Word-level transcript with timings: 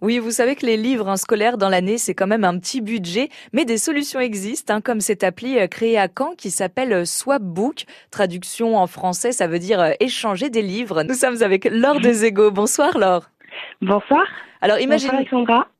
Oui, 0.00 0.20
vous 0.20 0.30
savez 0.30 0.54
que 0.54 0.64
les 0.64 0.76
livres 0.76 1.16
scolaires 1.16 1.58
dans 1.58 1.68
l'année, 1.68 1.98
c'est 1.98 2.14
quand 2.14 2.28
même 2.28 2.44
un 2.44 2.56
petit 2.60 2.80
budget, 2.80 3.30
mais 3.52 3.64
des 3.64 3.78
solutions 3.78 4.20
existent, 4.20 4.74
hein, 4.74 4.80
comme 4.80 5.00
cette 5.00 5.24
appli 5.24 5.58
euh, 5.58 5.66
créée 5.66 5.98
à 5.98 6.06
Caen 6.06 6.34
qui 6.38 6.52
s'appelle 6.52 6.92
euh, 6.92 7.04
Swapbook. 7.04 7.84
Traduction 8.12 8.76
en 8.76 8.86
français, 8.86 9.32
ça 9.32 9.48
veut 9.48 9.58
dire 9.58 9.80
euh, 9.80 9.90
échanger 9.98 10.50
des 10.50 10.62
livres. 10.62 11.02
Nous 11.02 11.14
sommes 11.14 11.42
avec 11.42 11.64
Laure 11.64 11.98
Dezego. 12.00 12.52
Bonsoir 12.52 12.96
Laure. 12.96 13.28
Bonsoir. 13.82 14.24
Alors 14.60 14.78
imagine, 14.78 15.10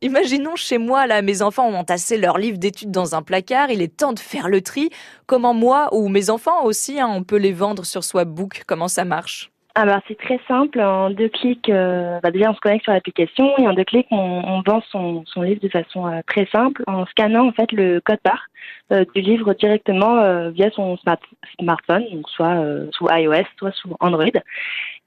imaginons 0.03 0.57
chez 0.57 0.79
moi, 0.79 1.07
là, 1.07 1.23
mes 1.23 1.41
enfants 1.41 1.69
ont 1.69 1.77
entassé 1.77 2.19
leurs 2.19 2.39
livres 2.39 2.59
d'études 2.59 2.91
dans 2.91 3.15
un 3.15 3.23
placard. 3.23 3.71
Il 3.71 3.83
est 3.83 3.97
temps 3.97 4.13
de 4.13 4.19
faire 4.19 4.49
le 4.49 4.63
tri. 4.63 4.91
Comment 5.27 5.55
moi 5.55 5.91
ou 5.93 6.09
mes 6.09 6.29
enfants 6.29 6.65
aussi, 6.65 6.99
hein, 6.99 7.09
on 7.09 7.23
peut 7.23 7.39
les 7.39 7.53
vendre 7.53 7.85
sur 7.85 8.03
Swapbook 8.03 8.63
Comment 8.67 8.89
ça 8.89 9.05
marche? 9.05 9.53
Alors 9.81 10.01
c'est 10.09 10.19
très 10.19 10.41
simple. 10.49 10.81
En 10.81 11.09
deux 11.11 11.29
clics, 11.29 11.69
euh, 11.69 12.19
bah, 12.21 12.33
déjà 12.33 12.51
on 12.51 12.55
se 12.55 12.59
connecte 12.59 12.83
sur 12.83 12.93
l'application 12.93 13.57
et 13.59 13.69
en 13.69 13.75
deux 13.75 13.85
clics 13.85 14.09
on, 14.11 14.17
on 14.45 14.61
vend 14.63 14.83
son, 14.91 15.23
son 15.25 15.43
livre 15.43 15.61
de 15.61 15.69
façon 15.69 16.05
euh, 16.09 16.21
très 16.27 16.47
simple 16.47 16.83
en 16.89 17.07
scannant 17.07 17.47
en 17.47 17.53
fait 17.53 17.71
le 17.71 18.01
code 18.01 18.19
barre 18.25 18.49
euh, 18.91 19.05
du 19.15 19.21
livre 19.21 19.55
directement 19.55 20.17
euh, 20.19 20.51
via 20.51 20.69
son 20.73 20.97
smart- 20.97 21.21
smartphone, 21.61 22.05
donc 22.11 22.29
soit 22.29 22.57
euh, 22.57 22.89
sous 22.91 23.07
iOS, 23.09 23.45
soit 23.57 23.71
sous 23.71 23.95
Android. 24.01 24.27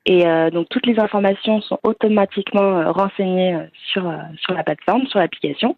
Et 0.05 0.25
euh, 0.25 0.49
donc 0.49 0.69
toutes 0.69 0.85
les 0.85 0.97
informations 1.01 1.59
sont 1.59 1.79
automatiquement 1.83 2.93
renseignées 2.93 3.57
sur 3.91 4.09
sur 4.37 4.53
la 4.53 4.63
plateforme, 4.63 5.05
sur 5.07 5.19
l'application. 5.19 5.75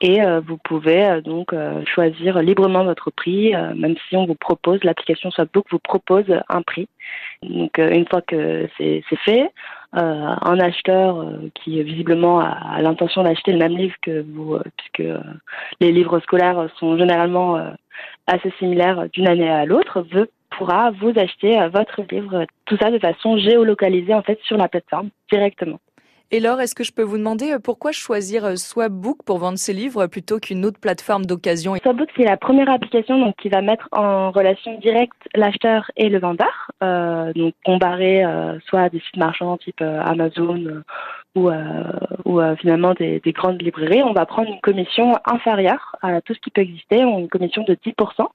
Et 0.00 0.22
euh, 0.22 0.40
vous 0.40 0.58
pouvez 0.58 1.04
euh, 1.04 1.20
donc 1.20 1.52
euh, 1.52 1.84
choisir 1.84 2.40
librement 2.40 2.84
votre 2.84 3.10
prix, 3.10 3.52
même 3.74 3.96
si 4.08 4.16
on 4.16 4.26
vous 4.26 4.36
propose, 4.36 4.82
l'application 4.84 5.30
Swapbook 5.30 5.66
vous 5.70 5.80
propose 5.80 6.26
un 6.48 6.62
prix. 6.62 6.88
Donc 7.42 7.78
une 7.78 8.06
fois 8.06 8.22
que 8.22 8.68
c'est 8.78 9.02
fait, 9.24 9.50
un 9.92 10.60
acheteur 10.60 11.32
qui 11.54 11.82
visiblement 11.82 12.40
a, 12.40 12.80
l'intention 12.82 13.22
d'acheter 13.22 13.52
le 13.52 13.58
même 13.58 13.76
livre 13.76 13.94
que 14.02 14.22
vous, 14.22 14.58
puisque 14.76 15.10
les 15.80 15.92
livres 15.92 16.20
scolaires 16.20 16.68
sont 16.78 16.98
généralement 16.98 17.58
assez 18.26 18.52
similaires 18.58 19.08
d'une 19.12 19.28
année 19.28 19.48
à 19.48 19.64
l'autre, 19.64 20.04
veut 20.12 20.30
pourra 20.50 20.90
vous 20.90 21.12
acheter 21.16 21.58
votre 21.72 22.02
livre, 22.10 22.44
tout 22.66 22.76
ça 22.80 22.90
de 22.90 22.98
façon 22.98 23.38
géolocalisée 23.38 24.14
en 24.14 24.22
fait 24.22 24.38
sur 24.42 24.56
la 24.56 24.68
plateforme 24.68 25.10
directement. 25.30 25.78
Et 26.30 26.40
Laure, 26.40 26.60
est-ce 26.60 26.74
que 26.74 26.84
je 26.84 26.92
peux 26.92 27.02
vous 27.02 27.16
demander 27.16 27.52
euh, 27.52 27.58
pourquoi 27.58 27.90
choisir 27.90 28.44
euh, 28.44 28.56
Swapbook 28.56 29.22
pour 29.24 29.38
vendre 29.38 29.56
ses 29.56 29.72
livres 29.72 30.06
plutôt 30.08 30.38
qu'une 30.38 30.66
autre 30.66 30.78
plateforme 30.78 31.24
d'occasion? 31.24 31.74
Swapbook, 31.76 32.10
c'est 32.16 32.24
la 32.24 32.36
première 32.36 32.68
application 32.68 33.18
donc, 33.18 33.34
qui 33.36 33.48
va 33.48 33.62
mettre 33.62 33.88
en 33.92 34.30
relation 34.30 34.78
directe 34.78 35.16
l'acheteur 35.34 35.90
et 35.96 36.10
le 36.10 36.18
vendeur. 36.18 36.70
Euh, 36.82 37.32
donc, 37.32 37.54
comparé 37.64 38.24
euh, 38.24 38.58
soit 38.66 38.82
à 38.82 38.88
des 38.90 39.00
sites 39.00 39.16
marchands 39.16 39.56
type 39.56 39.80
euh, 39.80 40.02
Amazon 40.04 40.82
ou, 41.34 41.50
ou 42.24 42.40
finalement 42.58 42.94
des, 42.94 43.20
des 43.20 43.32
grandes 43.32 43.62
librairies, 43.62 44.02
on 44.02 44.12
va 44.12 44.26
prendre 44.26 44.48
une 44.50 44.60
commission 44.60 45.14
inférieure 45.24 45.94
à 46.02 46.20
tout 46.20 46.34
ce 46.34 46.40
qui 46.40 46.50
peut 46.50 46.62
exister, 46.62 47.00
une 47.00 47.28
commission 47.28 47.62
de 47.62 47.74
10%. 47.74 48.26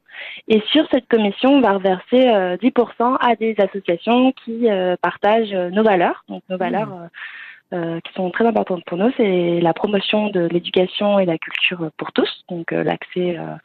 Et 0.48 0.62
sur 0.72 0.88
cette 0.90 1.08
commission, 1.10 1.52
on 1.56 1.62
va 1.62 1.74
reverser 1.74 2.30
euh, 2.30 2.56
10% 2.58 3.18
à 3.20 3.36
des 3.36 3.56
associations 3.60 4.32
qui 4.44 4.68
partagent 5.02 5.54
nos 5.54 5.84
valeurs. 5.84 6.24
Donc, 6.30 6.44
nos 6.50 6.58
valeurs. 6.58 6.94
euh, 6.94 7.08
euh, 7.74 8.00
qui 8.02 8.14
sont 8.14 8.30
très 8.30 8.46
importantes 8.46 8.84
pour 8.86 8.98
nous, 8.98 9.12
c'est 9.18 9.60
la 9.60 9.74
promotion 9.74 10.30
de 10.30 10.42
l'éducation 10.42 11.20
et 11.20 11.26
la 11.26 11.38
culture 11.38 11.90
pour 11.98 12.12
tous, 12.12 12.30
donc 12.50 12.72
euh, 12.72 12.84
l'accès 12.84 13.38
euh, 13.38 13.56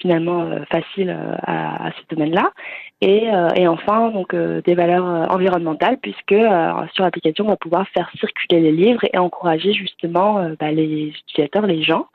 finalement 0.00 0.42
euh, 0.42 0.64
facile 0.70 1.10
à, 1.42 1.88
à 1.88 1.90
ce 1.92 2.14
domaine-là, 2.14 2.52
et, 3.00 3.28
et 3.56 3.68
enfin 3.68 4.10
donc 4.10 4.34
des 4.34 4.74
valeurs 4.74 5.30
environnementales, 5.32 5.98
puisque 5.98 6.34
sur 6.92 7.04
l'application 7.04 7.44
on 7.44 7.50
va 7.50 7.56
pouvoir 7.56 7.86
faire 7.88 8.10
circuler 8.18 8.60
les 8.60 8.72
livres 8.72 9.04
et 9.12 9.18
encourager 9.18 9.72
justement 9.72 10.50
bah, 10.58 10.72
les 10.72 11.08
utilisateurs, 11.08 11.66
les 11.66 11.82
gens, 11.82 12.06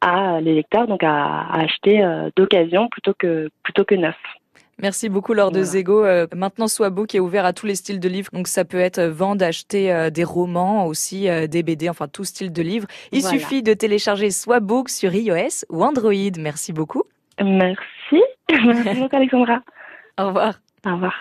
à 0.00 0.40
les 0.40 0.54
lecteurs 0.54 0.88
donc 0.88 1.04
à, 1.04 1.42
à 1.42 1.60
acheter 1.60 2.04
d'occasion 2.36 2.88
plutôt 2.88 3.14
que 3.16 3.48
plutôt 3.62 3.84
que 3.84 3.94
neuf. 3.94 4.16
Merci 4.82 5.08
beaucoup 5.08 5.34
Laure 5.34 5.50
de. 5.52 5.62
Zego. 5.62 6.04
Euh, 6.04 6.26
maintenant 6.34 6.68
Swapbook 6.68 7.14
est 7.14 7.20
ouvert 7.20 7.44
à 7.44 7.52
tous 7.52 7.66
les 7.66 7.74
styles 7.76 8.00
de 8.00 8.08
livres, 8.08 8.28
donc 8.32 8.48
ça 8.48 8.64
peut 8.64 8.78
être 8.78 8.98
euh, 8.98 9.10
vendre, 9.12 9.44
acheter 9.44 9.92
euh, 9.92 10.10
des 10.10 10.24
romans, 10.24 10.86
aussi 10.86 11.28
euh, 11.28 11.46
des 11.46 11.62
BD, 11.62 11.88
enfin 11.88 12.08
tout 12.08 12.24
style 12.24 12.52
de 12.52 12.62
livres. 12.62 12.88
Il 13.12 13.20
Voilà. 13.22 13.38
suffit 13.38 13.62
de 13.62 13.72
télécharger 13.74 14.30
Swapbook 14.30 14.88
sur 14.88 15.14
iOS 15.14 15.64
ou 15.70 15.84
Android. 15.84 16.12
Merci 16.38 16.72
beaucoup. 16.72 17.04
Merci, 17.40 18.22
merci 18.50 19.00
beaucoup 19.00 19.16
Alexandra. 19.16 19.60
Au 20.18 20.26
revoir. 20.26 20.54
Au 20.86 20.92
revoir. 20.92 21.14